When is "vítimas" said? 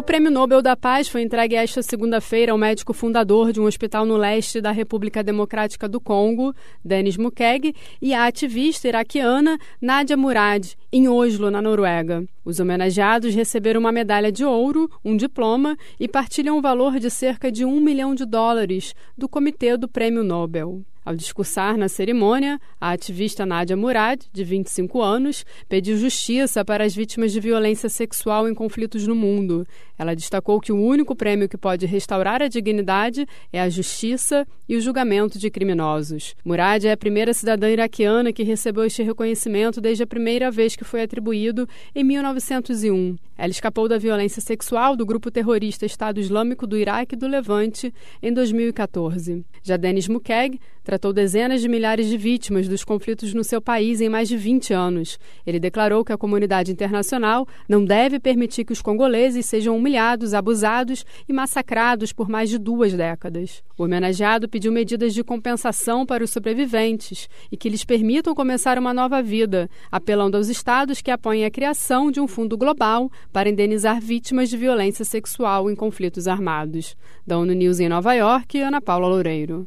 26.94-27.32, 52.18-52.68, 74.02-74.50